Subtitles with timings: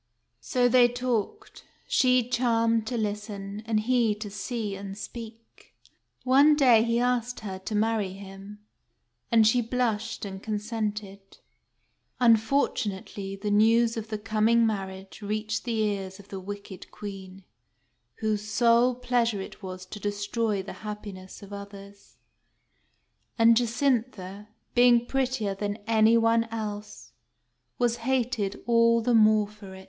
[0.39, 5.75] So they talked, she charmed to listen, and he to see and speak.
[6.23, 8.65] One day he asked her to marry him;
[9.31, 11.37] and she blushed, and consented.
[12.19, 17.43] Unfortunately, the news of the coming marriage reached the ears of the wicked Queen,
[18.21, 22.17] whose sole pleasure it was to destroy the happiness of others;
[23.37, 27.11] and Jacintha, being prettier than any one else,
[27.77, 29.79] was hated all the more for it.